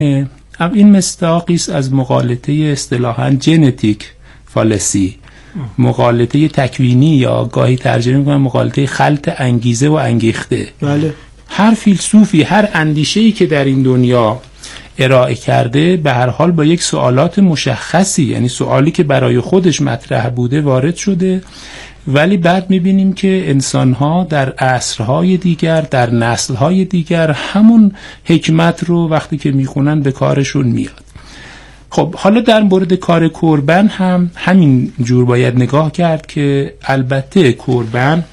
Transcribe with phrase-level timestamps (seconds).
[0.00, 4.12] این مستاقی است از مقالطه اصطلاحا ژنتیک
[4.46, 5.16] فالسی.
[5.78, 10.68] مقالطه تکوینی یا گاهی ترجمه می‌کنن مقالطه خلط انگیزه و انگیخته.
[10.80, 11.14] بله.
[11.48, 14.40] هر فیلسوفی هر اندیشه ای که در این دنیا
[14.98, 20.28] ارائه کرده به هر حال با یک سوالات مشخصی یعنی سوالی که برای خودش مطرح
[20.28, 21.42] بوده وارد شده.
[22.08, 27.92] ولی بعد می‌بینیم که انسانها در عصرهای دیگر در نسلهای دیگر همون
[28.24, 31.04] حکمت رو وقتی که می‌خونن به کارشون میاد.
[31.90, 38.24] خب حالا در مورد کار کربن هم همین جور باید نگاه کرد که البته کربن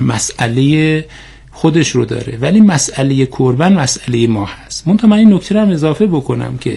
[0.00, 1.04] مسئله
[1.52, 4.88] خودش رو داره ولی مسئله کربن مسئله ما هست.
[4.88, 6.76] من این نکته هم اضافه بکنم که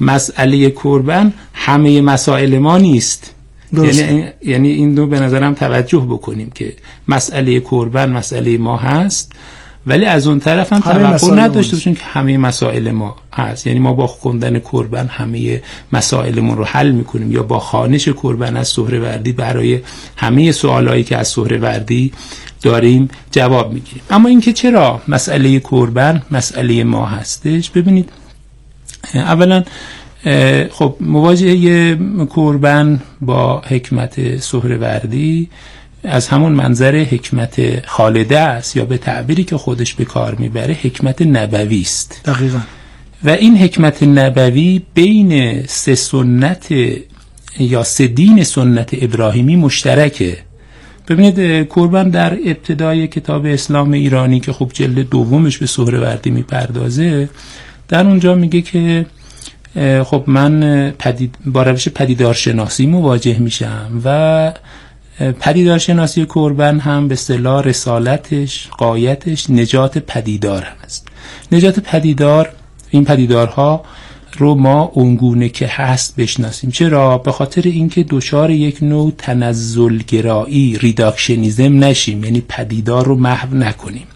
[0.00, 3.34] مسئله کربن همه مسائل ما نیست.
[3.72, 6.74] یعنی یعنی این دو به نظرم توجه بکنیم که
[7.08, 9.32] مسئله کربن مسئله ما هست
[9.86, 13.66] ولی از اون طرف هم توقع نداشته باشیم که همه مسائل ما هست.
[13.66, 18.68] یعنی ما با خوندن کربن همه مسائلمون رو حل می‌کنیم یا با خانش کربن از
[18.68, 19.80] سهروردی برای
[20.16, 22.12] همه سوالایی که از سهروردی
[22.62, 24.02] داریم جواب می‌گیریم.
[24.10, 28.08] اما اینکه چرا مسئله کربن مسئله ما هستش؟ ببینید
[29.14, 29.64] اولا
[30.70, 35.48] خب مواجهه کربن با حکمت سهروردی
[36.04, 41.22] از همون منظر حکمت خالده است یا به تعبیری که خودش به کار می‌بره حکمت
[41.22, 42.20] نبوی است.
[42.24, 42.58] دقیقا.
[43.24, 46.72] و این حکمت نبوی بین سه سنت
[47.58, 50.38] یا سه دین سنت ابراهیمی مشترکه.
[51.08, 57.28] ببینید کربن در ابتدای کتاب اسلام ایرانی که خب جلد دومش به سهروردی می‌پردازه
[57.88, 59.06] در اونجا میگه که
[60.04, 64.52] خب من پدید با روش پدیدارشناسی مواجه میشم و
[65.40, 71.08] پدیدارشناسی کربن هم به اصطلاح رسالتش قایتش نجات پدیدار هست.
[71.52, 72.48] نجات پدیدار
[72.90, 73.84] این پدیدارها
[74.38, 76.70] رو ما اونگونه که هست بشناسیم.
[76.70, 84.06] چرا؟ به خاطر اینکه دچار یک نوع تنزلگرایی ریداکشنیزم نشیم یعنی پدیدار رو محو نکنیم.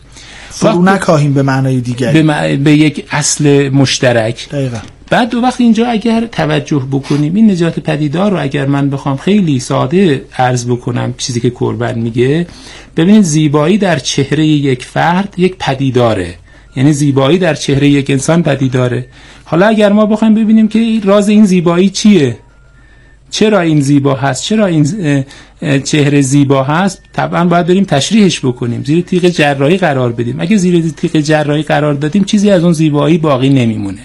[0.50, 2.22] فرو نکاهیم به معنای دیگری.
[2.22, 4.48] به, به یک اصل مشترک.
[4.48, 4.78] دقیقا.
[5.10, 9.60] بعد دو وقت اینجا اگر توجه بکنیم این نجات پدیدار رو اگر من بخوام خیلی
[9.60, 12.46] ساده عرض بکنم چیزی که کربن میگه
[12.96, 16.34] ببینید زیبایی در چهره یک فرد یک پدیداره.
[16.76, 19.06] یعنی زیبایی در چهره یک انسان پدیداره.
[19.44, 22.36] حالا اگر ما بخوایم ببینیم که راز این زیبایی چیه؟
[23.30, 25.24] چرا این زیبا هست؟ چرا این
[25.84, 28.84] چهره زیبا هست؟ طبعا باید بریم تشریحش بکنیم.
[28.84, 30.40] زیر تیغ جراحی قرار بدیم.
[30.40, 34.00] اگه زیر تیغ جراحی قرار دادیم چیزی از اون زیبایی باقی نمیمونه.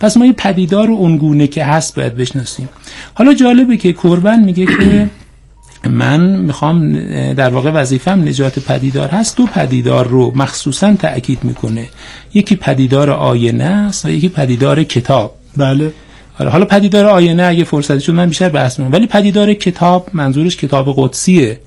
[0.00, 2.68] پس ما این پدیدار رو اونگونه که هست باید بشناسیم.
[3.14, 5.10] حالا جالبه که کربن میگه که
[5.90, 6.98] من می‌خوام
[7.34, 9.36] در واقع وظیفم نجات پدیدار هست.
[9.36, 11.88] دو پدیدار رو مخصوصا تأکید می‌کنه.
[12.34, 15.34] یکی پدیدار آینه است و یکی پدیدار کتاب.
[15.56, 15.92] بله.
[16.38, 18.94] حالا پدیدار آینه اگه فرصتی شد من بیشتر بحث می‌کنم.
[18.94, 21.60] ولی پدیدار کتاب منظورش کتاب قدسیه.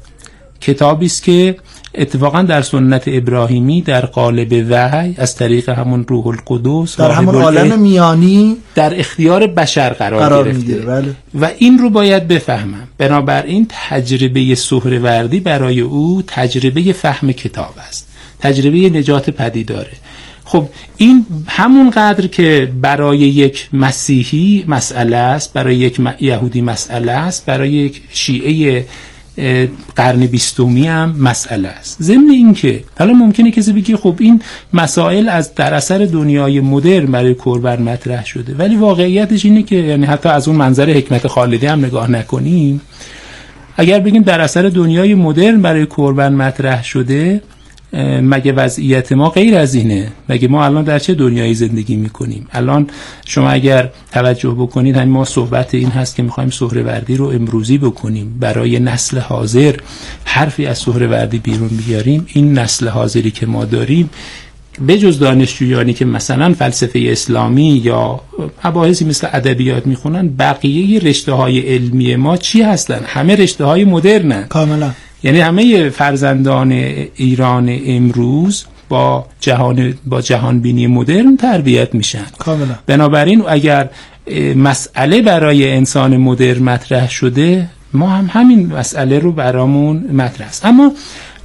[0.61, 1.55] کتابی است که
[1.95, 7.79] اتفاقا در سنت ابراهیمی در قالب وحی از طریق همون روح القدس در همون عالم
[7.79, 10.75] میانی در اختیار بشر قرار, قرار گرفته.
[10.75, 11.15] بله.
[11.41, 12.87] و این رو باید بفهمم.
[12.97, 18.07] بنابراین تجربه سهروردی برای او تجربه فهم کتاب است.
[18.39, 19.91] تجربه نجات پدیداره.
[20.51, 20.67] خب
[20.97, 27.71] این همون قدر که برای یک مسیحی مسئله است برای یک یهودی مسئله است برای
[27.71, 28.85] یک شیعه
[29.95, 32.03] قرن بیستومی هم مسئله است.
[32.03, 34.41] ضمن اینکه حالا ممکنه کسی بگه خب این
[34.73, 40.05] مسائل از در اثر دنیای مدرن برای کربن مطرح شده ولی واقعیتش اینه که یعنی
[40.05, 42.81] حتی از اون منظر حکمت خالدی هم نگاه نکنیم
[43.77, 47.41] اگر بگیم در اثر دنیای مدرن برای کربن مطرح شده
[48.21, 52.87] مگه وضعیت ما غیر از اینه؟ مگه ما الان در چه دنیایی زندگی می‌کنیم؟ الان
[53.25, 58.37] شما اگر توجه بکنید همین ما صحبت این هست که می‌خوایم سهروردی رو امروزی بکنیم.
[58.39, 59.75] برای نسل حاضر
[60.25, 62.25] حرفی از سهروردی بیرون بیاریم.
[62.33, 64.09] این نسل حاضری که ما داریم
[64.87, 68.21] به جز دانشجویانی که مثلا فلسفه اسلامی یا
[68.65, 74.43] مباحثی مثل ادبیات می‌خونن بقیه رشته های علمی ما چی هستن؟ همه رشته های مدرنن.
[74.43, 74.91] کاملا.
[75.23, 76.71] یعنی همه فرزندان
[77.15, 82.25] ایران امروز با جهان با جهان بینی مدرن تربیت میشن.
[82.39, 82.75] کاملا.
[82.85, 83.89] بنابراین اگر
[84.55, 90.65] مسئله برای انسان مدرن مطرح شده ما هم همین مسئله رو برامون مطرح است.
[90.65, 90.91] اما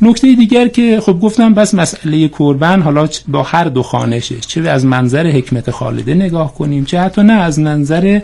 [0.02, 4.84] نکته دیگر که خب گفتم بس مسئله کربن حالا با هر دو خانشه چه از
[4.86, 8.20] منظر حکمت خالده نگاه کنیم چه حتی نه از منظر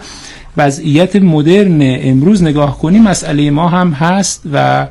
[0.57, 4.87] وضعیت مدرن امروز نگاه کنیم مسئله ما هم هست و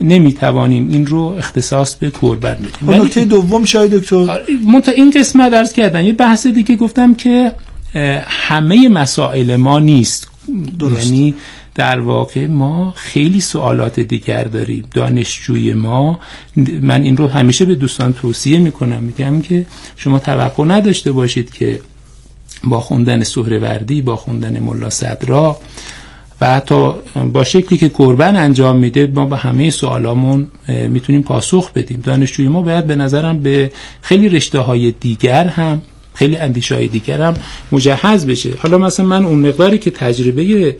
[0.00, 3.02] نمی‌توانیم این رو اختصاص به کربن بدیم.
[3.02, 7.52] نکته دوم شاید دکتر منتها این قسمت درس کردن یه بحث دیگه گفتم که
[8.26, 10.28] همه مسائل ما نیست.
[10.78, 11.06] درست.
[11.06, 11.34] یعنی
[11.74, 14.84] در واقع ما خیلی سوالات دیگر داریم.
[14.94, 16.20] دانشجوی ما.
[16.80, 19.02] من این رو همیشه به دوستان توصیه می‌کنم.
[19.02, 19.66] میگم که
[19.96, 21.80] شما توقع نداشته باشید که
[22.64, 25.58] با خوندن سهروردی با خوندن ملا صدرا
[26.40, 26.92] و حتی
[27.32, 30.46] با شکلی که کربن انجام میده ما به همه سوالامون
[30.88, 32.00] می‌تونیم پاسخ بدیم.
[32.04, 33.72] دانشجوی ما باید به نظرم به
[34.02, 35.82] خیلی رشته های دیگر هم
[36.14, 37.34] خیلی اندیشه های دیگر هم
[37.72, 38.50] مجهز بشه.
[38.58, 40.76] حالا مثلا من اون مقداری که تجربه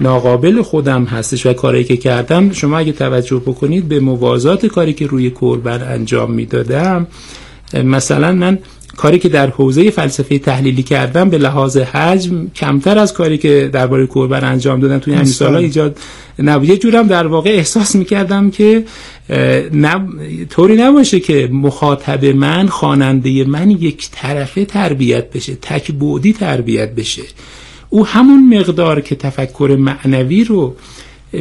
[0.00, 5.06] ناقابل خودم هستش و کاری که کردم شما اگه توجه بکنید به موازات کاری که
[5.06, 7.06] روی کربن انجام می‌دادم
[7.74, 8.58] مثلا من
[8.96, 14.06] کاری که در حوزه فلسفه تحلیلی کردم به لحاظ حجم کمتر از کاری که درباره
[14.06, 15.98] کوربر انجام دادم توی همین سالها ایجاد
[16.38, 16.68] نبود.
[16.68, 18.84] یه جورم در واقع احساس می‌کردم که
[19.74, 20.08] نب...
[20.50, 27.22] طوری نباشه که مخاطب من خواننده من یک طرفه تربیت بشه تک بودی تربیت بشه.
[27.90, 30.76] او همون مقدار که تفکر معنوی رو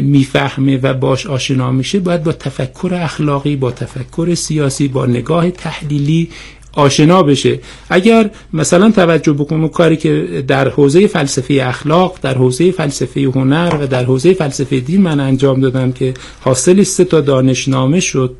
[0.01, 6.29] می‌فهمه و باش آشنا میشه باید با تفکر اخلاقی با تفکر سیاسی با نگاه تحلیلی
[6.73, 7.59] آشنا بشه.
[7.89, 13.87] اگر مثلا توجه بکنم کاری که در حوزه فلسفه اخلاق در حوزه فلسفه هنر و
[13.87, 18.35] در حوزه فلسفه دین من انجام دادم که حاصل سه تا دانشنامه شد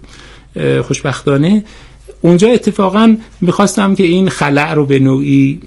[0.82, 1.64] خوشبختانه.
[2.26, 5.60] اونجا اتفاقا می‌خواستم که این خلع رو به نوعی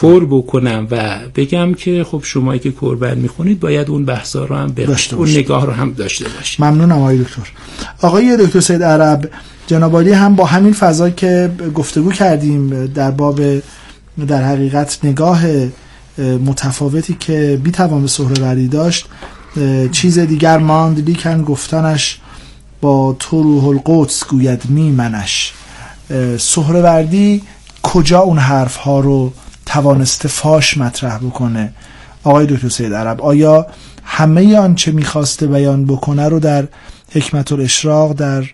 [0.00, 4.66] پر بکنم و بگم که خب شمایی که کربن می‌خونید باید اون بحثا رو هم
[4.66, 6.64] داشته اون نگاه رو هم داشته باشید.
[6.64, 7.42] ممنونم آقای دکتر.
[8.02, 9.30] آقای دکتر سید عرب
[9.66, 13.40] جنابالی هم با همین فضا که گفتگو کردیم در باب
[14.28, 15.42] در حقیقت نگاه
[16.18, 19.06] متفاوتی که بیتوان به سهروردی داشت
[19.92, 22.20] چیز دیگر ماند لیکن گفتنش
[22.80, 25.52] با تو روح القدس گوید می منش
[26.38, 27.42] سهروردی
[27.82, 29.32] کجا اون حرف ها رو
[29.66, 31.72] توانسته فاش مطرح بکنه؟
[32.24, 33.66] آقای دکتر سید عرب آیا
[34.04, 36.68] همه آنچه می‌خواسته بیان بکنه رو در
[37.12, 38.44] حکمت الاشراق در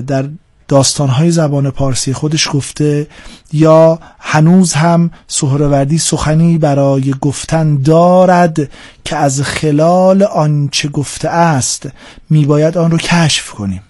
[0.00, 0.28] در
[0.68, 3.06] داستانهای زبان پارسی خودش گفته
[3.52, 8.70] یا هنوز هم سهروردی سخنی برای گفتن دارد
[9.04, 11.88] که از خلال آنچه گفته است
[12.30, 13.82] میباید آن رو کشف کنیم؟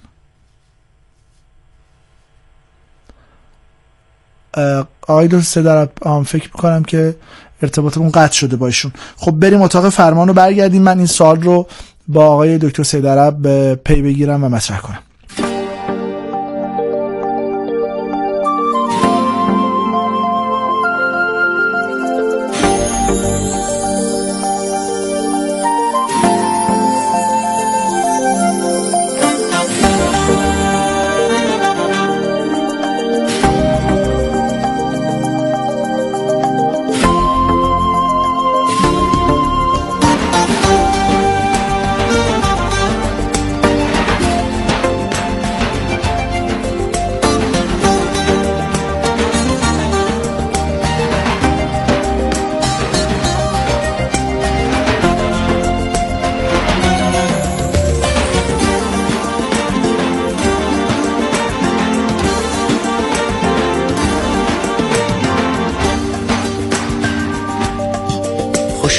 [5.09, 5.89] آقای دوست در
[6.27, 7.17] فکر می‌کنم که
[7.63, 8.93] ارتباطمون قطع شده با ایشون.
[9.17, 10.83] خب بریم اتاق فرمان رو برگردیم.
[10.83, 11.67] من این سال رو
[12.09, 14.99] با آقای دکتر سیدرب پی بگیرم و مطرح کنم.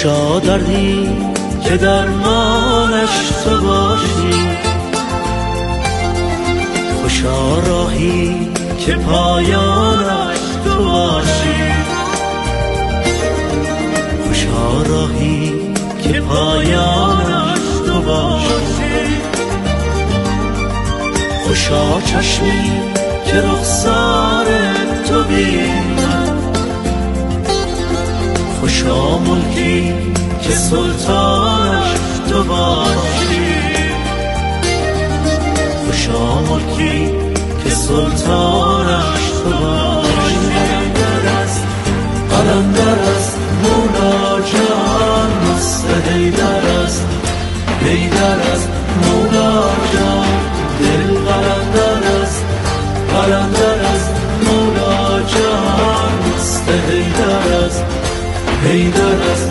[0.05, 1.09] دردی
[1.63, 3.09] که درمانش
[3.43, 4.57] تو باشی.
[7.01, 8.49] خوشا راهی
[8.85, 11.71] که پایانش تو باشی.
[14.27, 15.53] خوشا راهی
[16.03, 19.17] که پایانش تو باشی.
[21.47, 22.71] خوشا چشمی
[23.25, 24.45] که رخسار
[25.07, 25.94] تو بیند
[28.65, 29.93] خوشا ملکی
[30.41, 31.87] که سلطانش
[32.29, 33.55] تو باشی.
[35.85, 37.11] خوشا ملکی
[37.63, 40.35] که سلطانش تو باشی.
[40.55, 41.63] قلندر است
[42.29, 47.05] قلندر است مولا جان مست حیدر است
[47.83, 48.69] حیدر است
[49.03, 49.61] مولا
[49.93, 50.24] جان.
[58.75, 59.49] حیدر است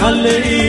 [0.00, 0.59] Hallelujah.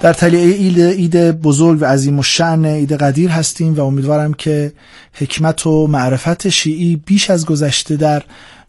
[0.00, 4.72] در تلیعه ایل عید بزرگ و عظیم و شعن عید قدیر هستیم و امیدوارم که
[5.12, 8.22] حکمت و معرفت شیعی بیش از گذشته در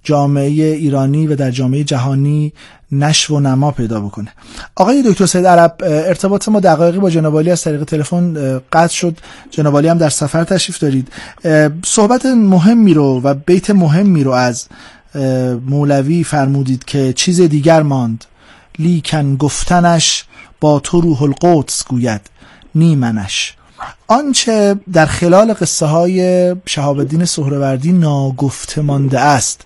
[0.03, 2.53] جامعه ایرانی و در جامعه جهانی
[2.91, 4.33] نشو و نما پیدا بکنه.
[4.75, 9.17] آقای دکتر سید عرب ارتباط ما دقایقی با جناب عالی از طریق تلفن قطع شد.
[9.51, 11.07] جناب عالی هم در سفر تشریف دارید.
[11.85, 14.67] صحبت مهمی رو و بیت مهمی رو از
[15.67, 18.25] مولوی فرمودید که چیز دیگر ماند.
[18.79, 20.25] لیکن گفتنش
[20.59, 22.21] با تو روح القدس گوید
[22.75, 23.55] نیمنش
[24.07, 29.61] آنچه در خلال قصه های شهاب الدین سهروردی ناگفته مانده است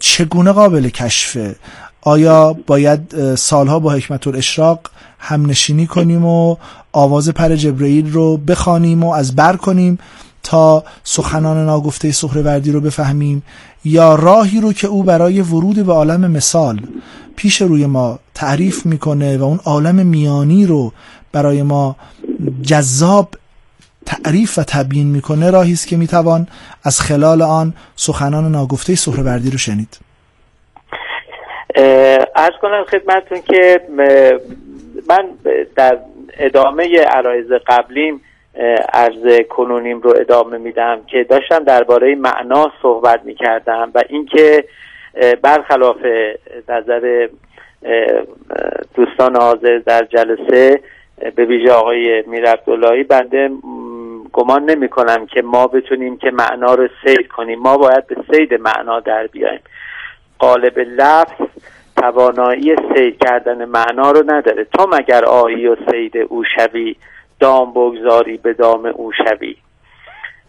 [0.00, 1.56] چگونه قابل کشفه
[2.02, 4.80] آیا باید سالها با حکمت الاشراق
[5.18, 6.56] همنشینی کنیم و
[6.92, 9.98] آواز پر جبرئیل رو بخوانیم و از بر کنیم
[10.42, 13.42] تا سخنان ناگفته سهروردی رو بفهمیم؟
[13.84, 16.80] یا راهی رو که او برای ورود به عالم مثال
[17.42, 20.92] پیش روی ما تعریف می‌کنه و اون عالم میانی رو
[21.32, 21.96] برای ما
[22.62, 23.28] جذاب
[24.06, 26.46] تعریف و تبیین می‌کنه راهی است که می‌توان
[26.84, 29.98] از خلال آن سخنان ناگفته سهروردی رو شنید.
[32.36, 33.80] ارز کنم خدمتتون که
[35.08, 35.24] من
[35.76, 35.98] در
[36.38, 38.20] ادامه عرایز قبلیم
[38.92, 44.64] عرض کنونیم رو ادامه میدم که داشتم درباره معنا صحبت می‌کردم و اینکه
[45.42, 45.96] برخلاف
[46.68, 47.28] نظر
[48.94, 50.80] دوستان حاضر در جلسه
[51.36, 53.50] به ویژه آقای میر عبداللهی بنده
[54.32, 57.58] گمان نمی کنم که ما بتونیم که معنا رو سید کنیم.
[57.58, 59.60] ما باید به سید معنا در بیایم.
[60.38, 61.46] قالب لفظ
[61.96, 64.64] توانایی سید کردن معنا رو نداره.
[64.64, 66.96] تو مگر آهی و سید او شوی
[67.40, 69.56] دام بگذاری به دام او شوی.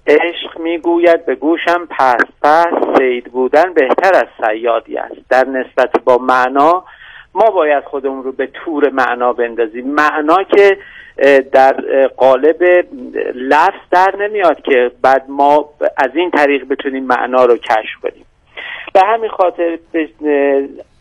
[0.08, 5.30] عشق می‌گوید به گوشم پس پس سید بودن بهتر از سیادی است.
[5.30, 6.84] در نسبت با معنا
[7.36, 9.88] ما باید خودمون رو به تور معنا بندازیم.
[9.88, 10.78] معنا که
[11.52, 11.76] در
[12.18, 12.86] قالب
[13.36, 18.26] لفظ در نمیاد که بعد ما از این طریق بتونیم معنا رو کشف کنیم.
[18.94, 19.80] به همین خاطر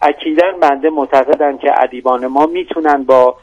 [0.02, 3.36] اکیدا بنده معتقدم که ادیبان ما می‌تونن با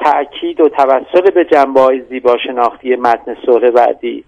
[0.00, 4.24] تأکید و توسل به جنبه های زیبا شناختی متن سوره بعدی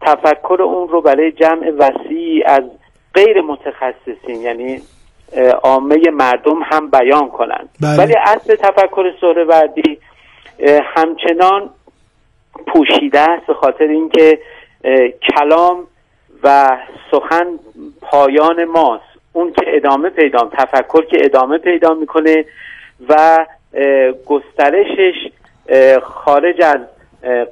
[0.00, 2.62] تفکر اون رو برای جمع وسیعی از
[3.14, 4.80] غیر متخصصین یعنی
[5.62, 7.98] عامه مردم هم بیان کنند بله.
[7.98, 9.98] ولی اصل تفکر سهروردی
[10.82, 11.70] همچنان
[12.66, 14.38] پوشیده است به خاطر اینکه
[15.34, 15.86] کلام
[16.42, 16.78] و
[17.10, 17.46] سخن
[18.02, 22.44] پایان ماست اون که ادامه پیدا تفکر که ادامه پیدا می‌کنه
[23.08, 23.46] و
[24.26, 25.30] گسترشش
[26.02, 26.80] خارج از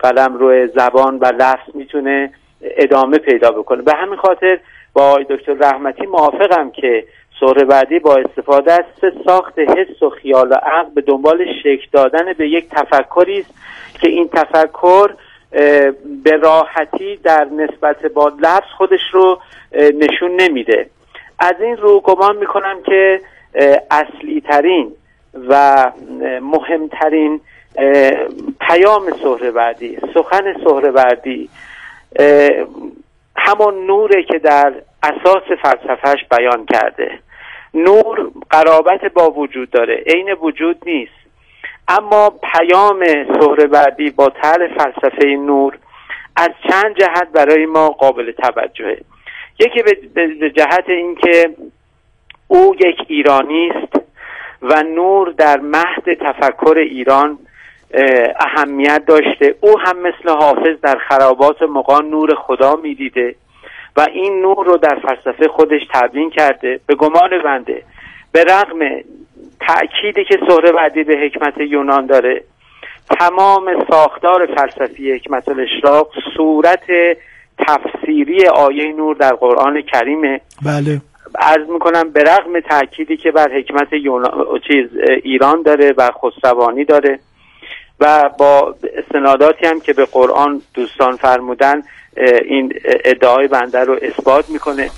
[0.01, 3.83] قلم روی زبان و لفظ می‌تونه ادامه پیدا بکنه.
[3.83, 4.59] به همین خاطر
[4.93, 7.05] با دکتر رحمتی موافقم که
[7.41, 11.87] سوره بعدی با استفاده از سه ساخت حس و خیال و عقل به دنبال شکل
[11.93, 13.55] دادن به یک تفکری است
[14.01, 15.11] که این تفکر
[16.25, 19.41] به راحتی در نسبت با لفظ خودش رو
[19.73, 20.87] نشون نمیده.
[21.39, 23.21] از این رو گمان می‌کنم که
[23.91, 24.93] اصلی ترین
[25.49, 25.93] و
[26.41, 27.41] مهمترین
[28.61, 31.49] پیام سهروردی سخن سهروردی
[33.37, 37.19] همون نوره که در اساس فلسفهش بیان کرده.
[37.75, 41.13] نور قرابت با وجود داره عین وجود نیست.
[41.89, 43.05] اما پیام
[43.41, 45.79] سهروردی با طرح فلسفه نور
[46.37, 49.01] از چند جهت برای ما قابل توجهه.
[49.59, 49.83] یکی
[50.15, 51.51] به جهت اینکه
[52.49, 54.07] او یک ایرانی است
[54.63, 57.39] و نور در مهد تفکر ایران
[58.41, 59.55] اهمیت داشته.
[59.61, 63.35] او هم مثل حافظ در خرابات مقان نور خدا می‌دیده
[63.97, 67.83] و این نور رو در فلسفه خودش تبیین کرده به گمان بنده.
[68.33, 68.79] به رغم
[69.61, 72.43] تأکیدی که سهروردی به حکمت یونان داره
[73.19, 76.85] تمام ساختار فلسفی حکمت الاشراق صورت
[77.59, 80.41] تفسیری آیه نور در قرآن کریمه.
[80.67, 81.01] بله.
[81.39, 83.89] عرض می‌کنم به رغم تأکیدی که بر حکمت
[84.69, 84.87] چیز
[85.23, 87.19] ایران داره و خسروانی داره.
[88.01, 91.83] و با استناداتی هم که به قرآن دوستان فرمودن
[92.45, 92.73] این
[93.05, 94.91] ادعای بنده رو اثبات می‌کنه.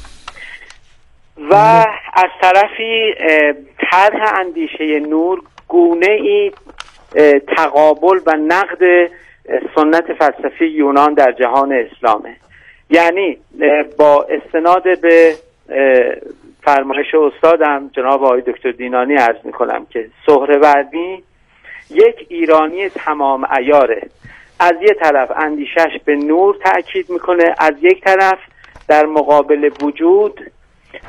[1.51, 1.55] و
[2.15, 3.15] از طرفی
[3.91, 6.53] طرح اندیشه نور گونه ای
[7.57, 9.11] تقابل و نقد
[9.75, 12.37] سنت فلسفی یونان در جهان اسلامه.
[12.91, 13.39] یعنی
[13.99, 15.35] با استناد به
[16.63, 21.23] فرمایش استادم جناب آقای دکتر دینانی عرض می‌کنم که سهروردی
[21.91, 24.09] یک ایرانی تمام ایاره
[24.61, 28.39] از یه طرف اندیشش به نور تاکید می‌کنه از یک طرف
[28.89, 30.51] در مقابل وجود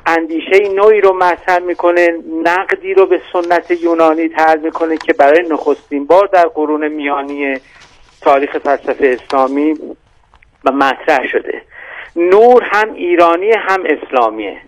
[0.05, 2.07] اندیشه نوعی رو مطرح می‌کنه
[2.43, 7.57] نقدی رو به سنت یونانی طرح می‌کنه که برای نخستین بار در قرون میانی
[8.21, 9.73] تاریخ فلسفه اسلامی
[10.65, 11.61] و مطرح شده.
[12.15, 14.61] نور هم ایرانی هم اسلامیه.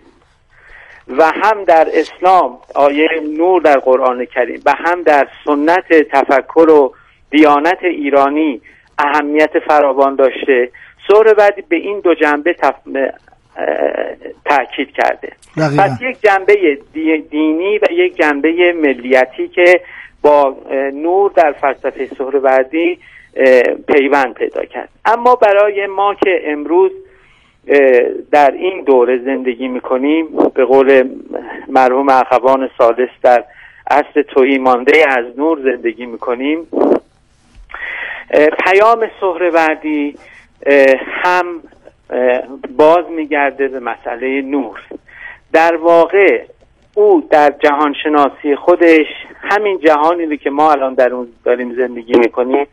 [1.08, 6.94] و هم در اسلام آیه نور در قرآن کریم و هم در سنت تفکر و
[7.30, 8.60] دیانت ایرانی
[8.98, 10.70] اهمیت فراوان داشته
[11.08, 12.74] سور بعدی به این دو جنبه تف...
[14.44, 15.32] تاکید کرده.
[15.56, 16.78] پس یک جنبه
[17.30, 19.80] دینی و یک جنبه ملیتی که
[20.22, 20.56] با
[20.92, 22.98] نور در فلسفه سهروردی
[23.88, 24.88] پیوند پیدا کرد.
[25.04, 26.90] اما برای ما که امروز
[28.30, 31.10] در این دوره زندگی می‌کنیم به قول
[31.68, 33.44] مرحوم اخوان سالس در
[33.90, 36.66] اصل توهی مانده از نور زندگی می‌کنیم.
[38.64, 40.16] پیام سهروردی
[41.06, 41.60] هم
[42.76, 44.80] باز میگرده به مسئله نور.
[45.52, 46.44] در واقع
[46.94, 49.06] او در جهان شناسی خودش
[49.42, 52.66] همین جهانی که ما الان در اون داریم زندگی می‌کنیم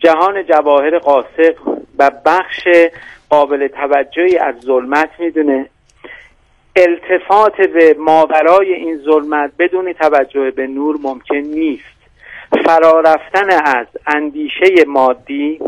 [0.00, 1.54] جهان جواهر قاسق
[1.98, 2.68] و بخش
[3.30, 5.68] قابل توجهی از ظلمت می‌دونه.
[6.76, 11.96] التفات به ماورای این ظلمت بدون توجه به نور ممکن نیست.
[12.64, 15.60] فرارفتن از اندیشه مادی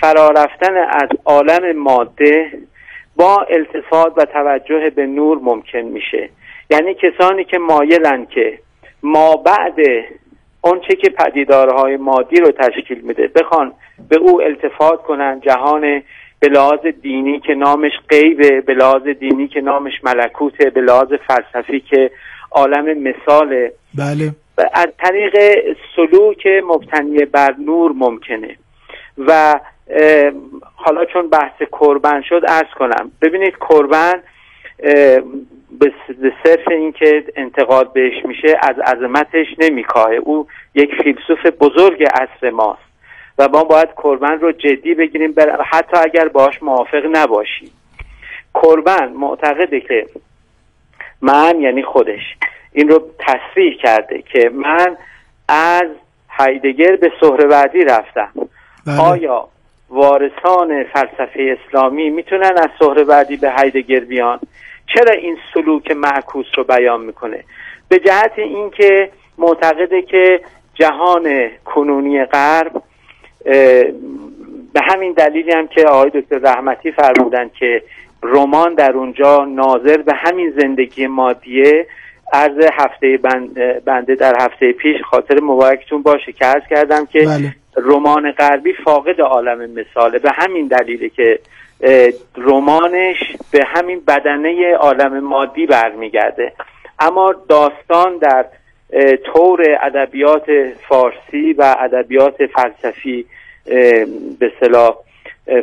[0.00, 2.52] فرارفتن از عالم ماده
[3.16, 6.28] با التفات و توجه به نور ممکن میشه.
[6.70, 8.58] یعنی کسانی که مایلن که
[9.02, 9.78] ما بعد
[10.60, 13.72] اونچه که پدیدارهای مادی رو تشکیل میده بخوان
[14.08, 16.02] به او التفات کنن جهان
[16.46, 21.80] به لحاظ دینی که نامش غیبه به لحاظ دینی که نامش ملکوته به لحاظ فلسفی
[21.80, 22.10] که
[22.50, 23.72] عالم مثاله.
[23.98, 24.30] بله.
[24.74, 25.36] از طریق
[25.96, 28.56] سلوک مبتنی بر نور ممکنه.
[29.18, 29.60] و
[30.74, 33.10] حالا چون بحث کربن شد ارز کنم.
[33.22, 34.22] ببینید کربن
[36.20, 40.14] به صرف اینکه انتقاد بهش میشه از عظمتش نمیکاهه.
[40.14, 42.85] او یک فیلسوف بزرگ عصر ماست.
[43.38, 45.34] و ما باید کربن رو جدی بگیریم
[45.70, 47.70] حتی اگر باش موافق نباشیم.
[48.54, 50.06] کربن معتقده که
[51.20, 52.22] من یعنی خودش
[52.72, 54.96] این رو تصریح کرده که من
[55.48, 55.88] از
[56.28, 58.32] هایدگر به سهروردی رفتم.
[58.86, 59.00] بله.
[59.00, 59.48] آیا
[59.90, 64.40] وارثان فلسفه اسلامی می‌تونن از سهروردی به هایدگر بیان؟
[64.94, 67.44] چرا این سلوک معکوس رو بیان می‌کنه؟
[67.88, 70.40] به جهت اینکه معتقده که
[70.74, 72.82] جهان کنونی غرب
[74.72, 77.82] به همین دلیلی هم که آقای دکتر رحمتی فرمودن که
[78.22, 81.86] رمان در اونجا ناظر به همین زندگی مادیه
[82.32, 83.18] عرض هفته
[83.84, 87.54] بنده در هفته پیش خاطر مبارکتون باشه که عرض کردم که بله.
[87.76, 91.38] رمان غربی فاقد عالم مثاله به همین دلیله که
[92.36, 93.16] رمانش
[93.50, 96.52] به همین بدنه عالم مادی برمیگرده
[96.98, 98.44] اما داستان در
[99.34, 100.46] طور ادبیات
[100.88, 103.26] فارسی و ادبیات فلسفی
[104.40, 104.96] به صلاح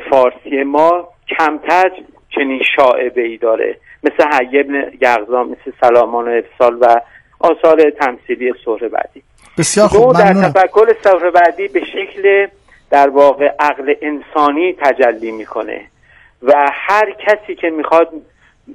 [0.10, 1.08] فارسی ما
[1.38, 1.92] کمتر
[2.30, 3.78] چنین شاعبه ای داره.
[4.04, 7.02] مثل حی ابن یغزا مثل سلامان و افسال و
[7.40, 8.54] آثار تمثیلی
[8.92, 9.24] بعدی.
[9.58, 10.86] بسیار خوب در تفکر
[11.30, 12.48] بعدی به شکل
[12.92, 15.82] در واقع عقل انسانی تجلی می‌کنه
[16.44, 18.10] و هر کسی که می‌خواد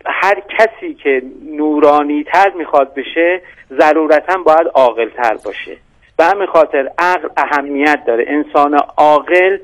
[0.06, 1.22] هر کسی که
[1.56, 3.42] نورانی تر می‌خواد بشه
[3.80, 5.76] ضرورتا باید عاقل تر باشه.
[6.18, 8.24] به همین خاطر عقل اهمیت داره.
[8.28, 9.58] انسان عاقل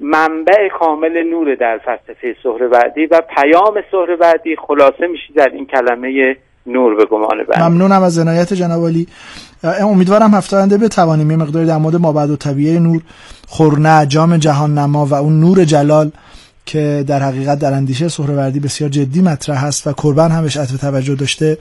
[0.00, 6.36] منبع کامل نور در فلسفه سهروردی و پیام سهروردی خلاصه میشه در این کلمه
[6.66, 9.06] نور به گمان بند ممنونم از عنایت جناب علی.
[9.80, 13.02] امیدوارم هفته آینده بتوانیم یه مقداری در مورد مابعد و طبیعه نور
[13.48, 16.10] خورنه جام جهان نما و اون نور جلال
[16.66, 20.76] که در حقیقت در اندیشه سهروردی بسیار جدی مطرح هست و کربن هم بهش عطف
[20.80, 21.58] توجه داشته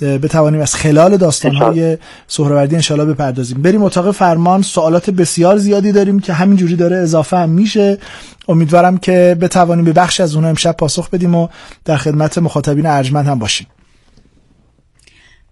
[0.00, 3.62] بتوانیم از خلال داستانهای سهروردی انشالله بپردازیم.
[3.62, 7.98] بریم اتاق فرمان سوالات بسیار زیادی داریم که همینجوری داره اضافه هم میشه.
[8.48, 11.48] امیدوارم که بتوانیم به بخش از اونها امشب پاسخ بدیم و
[11.84, 13.66] در خدمت مخاطبین ارجمند هم باشیم.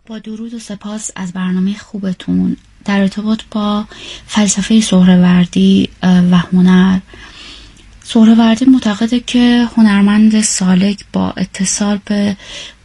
[0.07, 2.57] با درود و سپاس از برنامه خوبتون.
[2.85, 3.85] در ارتباط با
[4.27, 6.99] فلسفه سهروردی و هنر
[8.15, 12.37] سهروردی معتقده که هنرمند سالک با اتصال به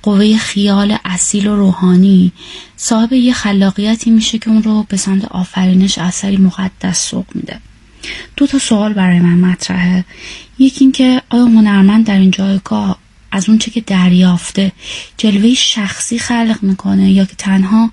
[0.04, 2.32] قوه خیال اصیل و روحانی
[2.78, 7.60] صاحب یه خلاقیتی میشه که اون رو به سمت آفرینش اثری مقدس سوق میده.
[8.38, 10.06] دو تا سوال برای من مطرحه.
[10.60, 12.98] یکی اینکه آیا هنرمند در این جایگاه
[13.32, 14.72] از اون چه که دریافته
[15.18, 17.92] جلوه شخصی خلق می‌کنه یا که تنها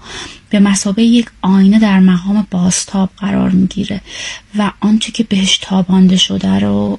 [0.50, 4.00] به مسابه یک آینه در مقام باستاب قرار می‌گیره
[4.58, 6.98] و آنچه که بهش تابانده شده رو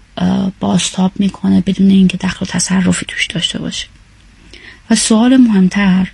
[0.60, 3.88] باستاب می‌کنه بدون اینکه دخل و تصرفی توش داشته باشه.
[4.90, 6.12] و سوال مهمتر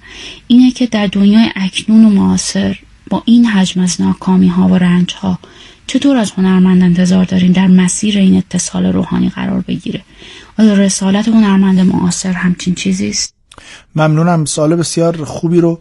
[0.48, 5.14] اینه که در دنیای اکنون و معاصر با این حجم از ناکامی ها و رنج
[5.14, 5.40] ها
[5.88, 10.02] چطور از هنرمند انتظار داریم در مسیر این اتصال روحانی قرار بگیره؟
[10.60, 13.34] آیا رسالت هنرمند معاصر همچین چیزی است؟
[13.96, 14.46] ممنونم.
[14.46, 15.80] سوال بسیار خوبی رو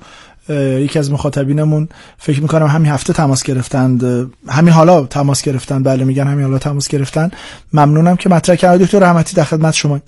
[0.49, 4.31] یکی از مخاطبینمون فکر می‌کنم همین هفته تماس گرفتند.
[4.49, 7.31] همین حالا تماس گرفتن بله میگن همین حالا تماس گرفتن.
[7.73, 10.01] ممنونم که مطرح کرد دکتر رحمتی در خدمت شما.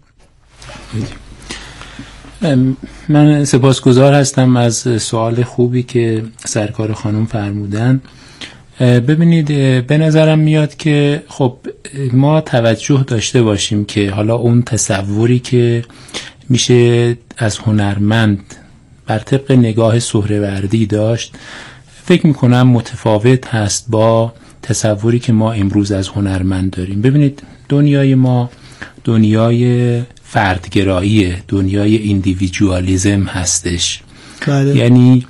[3.08, 8.00] من سپاسگزار هستم از سوال خوبی که سرکار خانم فرمودن.
[8.80, 9.46] ببینید
[9.86, 11.56] به نظرم میاد که خب
[12.12, 15.84] ما توجه داشته باشیم که حالا اون تصوری که
[16.48, 18.40] میشه از هنرمند
[19.06, 21.34] بر طبق نگاه سهروردی داشت
[22.04, 28.50] فکر می‌کنم متفاوت هست با تصوری که ما امروز از هنرمند داریم ببینید دنیای ما
[29.04, 34.02] دنیای فردگرایی دنیای ایندیویدوالیزم هستش
[34.46, 34.76] بله.
[34.76, 35.26] یعنی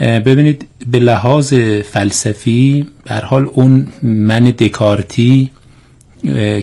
[0.00, 1.54] ببینید به لحاظ
[1.92, 5.50] فلسفی بر حال اون من دکارتی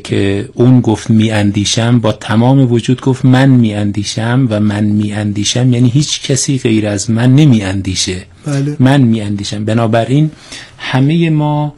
[0.04, 5.14] که اون گفت می اندیشم با تمام وجود گفت من می اندیشم و من می
[5.14, 8.76] اندیشم یعنی هیچ کسی غیر از من نمی اندیشه بله.
[8.80, 10.32] من می اندیشم بنابراین
[10.78, 11.74] همه ما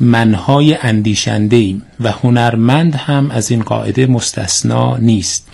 [0.00, 5.46] منهای اندیشنده ایم و هنرمند هم از این قاعده مستثنا نیست.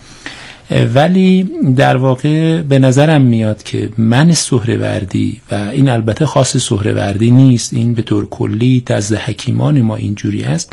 [0.95, 7.75] ولی در واقع به نظرم میاد که من سهروردی و این البته خاص سهروردی نیست
[7.75, 10.73] این به طور کلی دست حکیمان ما اینجوری است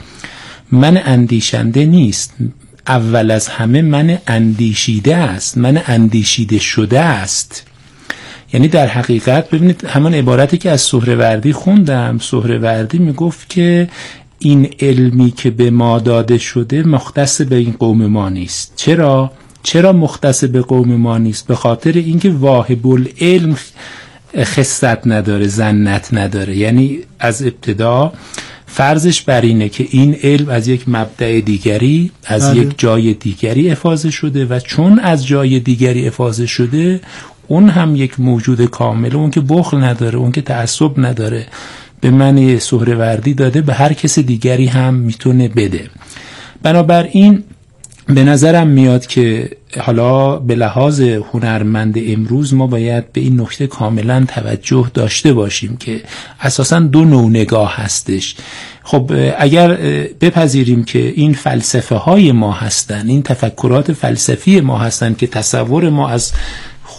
[0.72, 2.34] من اندیشنده نیست.
[2.88, 5.58] اول از همه من اندیشیده است.
[5.58, 7.66] من اندیشیده شده است.
[8.54, 12.18] یعنی در حقیقت ببینید همان عبارتی که از سهروردی خوندم.
[12.22, 13.90] سهروردی می‌گفت که
[14.40, 18.74] این علمی که به ما داده شده مختص به این قوم ما نیست.
[18.76, 19.32] چرا؟
[19.64, 23.58] چرا مختص به قوم ما نیست؟ به خاطر اینکه واهب العلم
[24.38, 26.58] خصت نداره زنت نداره.
[26.58, 28.14] یعنی از ابتدا
[28.72, 32.60] فرضش بر اینه که این علم از یک مبدع دیگری از بله.
[32.62, 37.02] یک جای دیگری افاظه شده و چون از جای دیگری افاظه شده
[37.48, 41.46] اون هم یک موجود کامل اون که بخل نداره اون که تعصب نداره
[42.02, 45.90] به من سهروردی داده به هر کس دیگری هم می‌تونه بده
[46.64, 47.44] بنابراین
[48.10, 54.26] به نظرم میاد که حالا به لحاظ هنرمند امروز ما باید به این نکته کاملا
[54.28, 56.02] توجه داشته باشیم که
[56.42, 58.36] اساسا دو نوع نگاه هستش.
[58.84, 59.68] خب اگر
[60.22, 66.10] بپذیریم که این فلسفه های ما هستن این تفکرات فلسفی ما هستن که تصور ما
[66.10, 66.32] از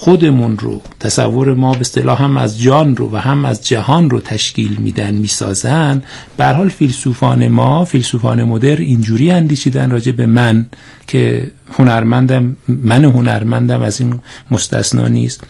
[0.00, 4.20] خودمون رو تصور ما به اصطلاح هم از جان رو و هم از جهان رو
[4.20, 6.02] تشکیل میدن می‌سازن.
[6.36, 10.66] به حال فیلسوفان ما فیلسوفان مدر اینجوری اندیشیدن راجع به من
[11.06, 15.44] که هنرمندم من هنرمندم از این مستثنا نیست.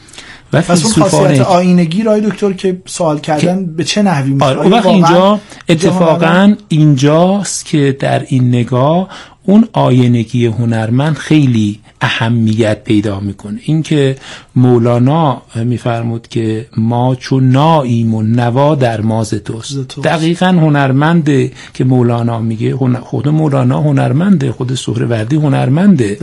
[0.53, 6.55] و فیلسوفان آینگی رای دکتر که سوال کردن به چه نحوی میشه آره اینجا اتفاقا
[6.69, 9.09] اینجاست که در این نگاه
[9.45, 13.61] اون آینگی هنرمند خیلی اهمیت پیدا می‌کنه.
[13.63, 14.17] اینکه
[14.57, 19.99] مولانا میفرمود که ما چون ناییم و نوا در ماز توست.
[20.01, 26.19] دقیقا هنرمنده که مولانا میگه خود مولانا هنرمنده خود سهروردی هنرمنده.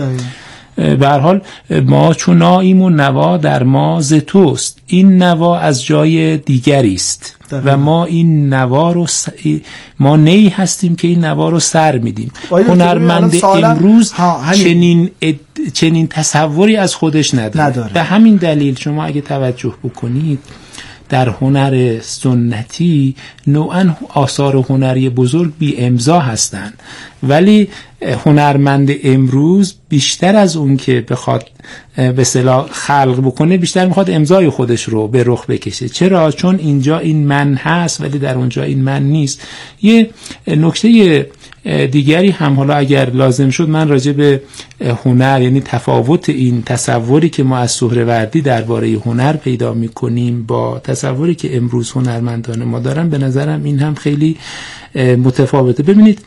[0.77, 1.41] به حال
[1.85, 7.37] ما چون ناییم و نوا در ماز توست این نوا از جای دیگری است.
[7.51, 9.27] و ما این نوا رو س...
[9.99, 12.31] ما نی هستیم که این نوا رو سر میدیم.
[12.51, 14.13] هنرمند امروز
[14.53, 15.09] چنین
[15.73, 17.67] چنین تصوری از خودش نداره.
[17.67, 17.93] نداره.
[17.93, 20.39] به همین دلیل شما اگه توجه بکنید
[21.09, 23.15] در هنر سنتی
[23.47, 26.73] نوعا آثار هنری بزرگ بی امضا هستند.
[27.23, 27.67] ولی
[28.25, 31.49] هنرمند امروز بیشتر از اون که بخواد
[32.15, 35.89] به صلاح خلق بکنه بیشتر می‌خواد امضای خودش رو به رخ بکشه.
[35.89, 39.41] چرا؟ چون اینجا این من هست ولی در اونجا این من نیست.
[39.81, 40.09] یه
[40.47, 41.27] نکته
[41.91, 44.41] دیگری هم حالا اگر لازم شد من راجع به
[45.05, 51.35] هنر یعنی تفاوت این تصوری که ما از سهروردی درباره هنر پیدا می‌کنیم با تصوری
[51.35, 54.37] که امروز هنرمندان ما دارن به نظرم این هم خیلی
[54.95, 55.83] متفاوته.
[55.83, 56.21] ببینید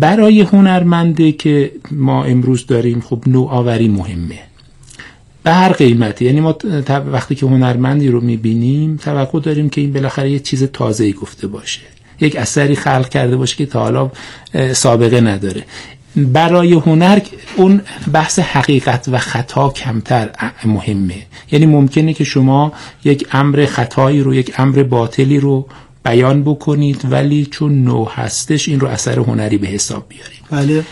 [0.00, 4.38] برای هنرمنده که ما امروز داریم خب نوآوری مهمه.
[5.42, 6.24] به هر قیمتی.
[6.24, 6.56] یعنی ما
[7.12, 11.80] وقتی که هنرمندی رو می‌بینیم توقع داریم که این بالاخره یه چیز تازه‌ای گفته باشه.
[12.20, 14.10] یک اثری خلق کرده باشه که تا حالا
[14.72, 15.64] سابقه نداره.
[16.16, 17.20] برای هنر
[17.56, 17.80] اون
[18.12, 20.30] بحث حقیقت و خطا کمتر
[20.64, 21.22] مهمه.
[21.52, 22.72] یعنی ممکنه که شما
[23.04, 25.66] یک امر خطایی رو یک امر باطلی رو
[26.06, 30.40] بیان بکنید ولی چون نو هستش این رو اثر هنری به حساب بیارید.
[30.50, 30.84] بله.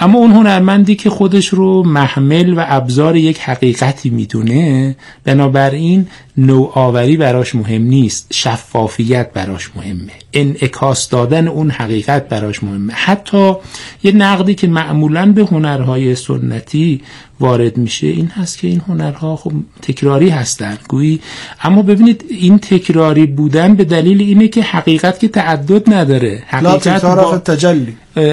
[0.00, 7.54] اما اون هنرمندی که خودش رو محمل و ابزار یک حقیقتی می‌دونه بنابراین نوآوری براش
[7.54, 12.92] مهم نیست شفافیت براش مهمه انعکاس دادن اون حقیقت براش مهمه.
[12.92, 13.54] حتی
[14.02, 17.00] یه نقدی که معمولا به هنرهای سنتی
[17.40, 21.20] وارد میشه این هست که این هنرها خب تکراری هستن گویی.
[21.62, 27.40] اما ببینید این تکراری بودن به دلیل اینه که حقیقت که تعدد نداره حقیقت, با...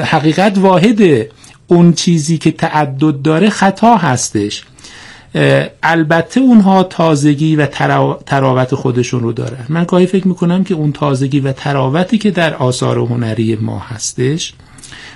[0.03, 1.29] حقیقت واحده.
[1.67, 4.63] اون چیزی که تعدد داره خطا هستش.
[5.83, 7.65] البته اونها تازگی و
[8.25, 12.53] تراوت خودشون رو دارن من گاهی فکر می‌کنم که اون تازگی و تراوتی که در
[12.53, 14.53] آثار هنری ما هستش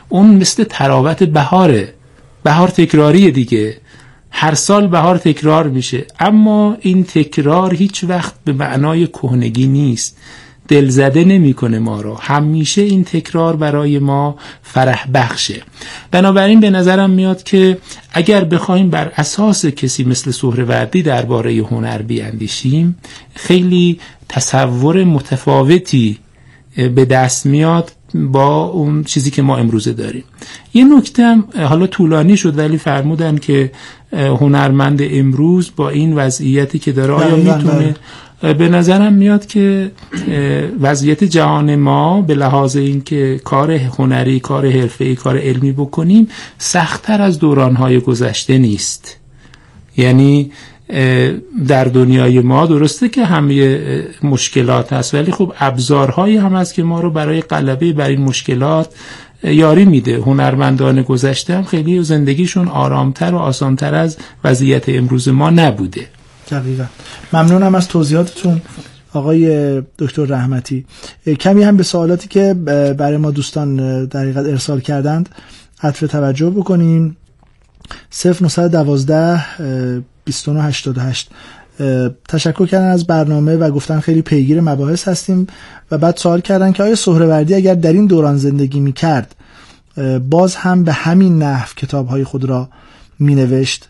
[0.10, 1.94] اون مثل تراوت بهاره.
[2.44, 3.78] بهار تکراری دیگه.
[4.32, 6.06] هر سال بهار تکرار میشه.
[6.20, 10.18] اما این تکرار هیچ وقت به معنای کهنگی نیست.
[10.72, 12.18] دلزده نمی‌کنه ما رو.
[12.22, 15.62] همیشه این تکرار برای ما فرح بخشه.
[16.12, 17.78] بنابراین به نظرم میاد که
[18.12, 22.98] اگر بخوایم بر اساس کسی مثل سهروردی درباره هنر بیاندیشیم
[23.36, 26.18] خیلی تصور متفاوتی
[26.76, 30.24] به دست میاد با اون چیزی که ما امروزه داریم.
[30.74, 33.72] یه نکته هم حالا طولانی شد ولی فرمودن که
[34.14, 37.96] هنرمند امروز با این وضعیتی که داره آیا می‌تونه
[38.42, 39.92] به نظرم میاد که
[40.82, 46.28] وضعیت جهان ما به لحاظ اینکه کار هنری کار حرفه‌ای کار علمی بکنیم
[46.58, 49.18] سختتر از دورانهای گذشته نیست.
[49.98, 50.52] یعنی
[51.68, 53.80] در دنیای ما درسته که همه
[54.24, 58.90] مشکلات هست ولی خب ابزارهایی هم هست که ما رو برای غلبه بر این مشکلات
[59.44, 60.18] یاری میده.
[60.18, 66.08] هنرمندان گذشته هم خیلی زندگیشون آرامتر و آسانتر از وضعیت امروز ما نبوده.
[66.52, 66.86] دقیقا.
[67.34, 68.62] ممنونم از توضیحاتتون
[69.14, 70.86] آقای دکتر رحمتی.
[71.40, 72.54] کمی هم به سوالاتی که
[72.98, 75.30] برای ما دوستان در ارسال کردند
[75.84, 77.18] عطف توجه بکنیم
[78.42, 79.44] 0912
[80.26, 81.30] 2988
[82.30, 85.48] تشکر کردن از برنامه و گفتن خیلی پیگیر مباحث هستیم
[85.92, 89.36] و بعد سوال کردن که آیا سهروردی اگر در این دوران زندگی می کرد
[90.30, 92.70] باز هم به همین نحو کتاب های خود را
[93.20, 93.90] می نوشت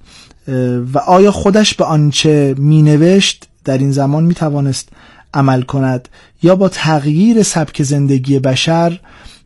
[0.94, 4.90] و آیا خودش به آنچه می نوشت در این زمان می توانست
[5.34, 6.10] عمل کند
[6.44, 9.00] یا با تغییر سبک زندگی بشر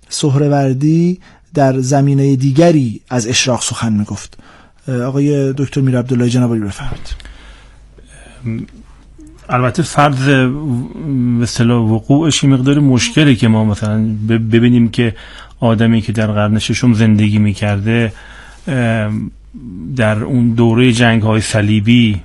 [0.10, 1.20] سهروردی
[1.54, 4.38] در زمینه دیگری از اشراق سخن می گفت
[4.88, 7.16] آقای دکتر میر عبدالله جنابالی بفرمایید.
[9.50, 10.30] البته فرض
[11.40, 15.16] مثلا وقوعش مقدار مشکلی که ما مثلا ببینیم که
[15.60, 18.14] آدمی که در قرن ششم زندگی می‌کرده
[19.96, 22.22] در اون دوره جنگ های صلیبی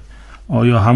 [0.49, 0.89] آیا هم